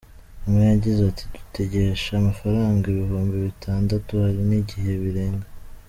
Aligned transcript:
Umwe 0.47 0.63
yagize 0.71 0.99
ati 1.09 1.23
“Dutegesha 1.35 2.09
amafaranga 2.15 2.83
ibihumbi 2.87 3.35
bitandatu 3.47 4.11
hari 4.23 4.41
n’igihe 4.49 4.93
birenga. 5.03 5.47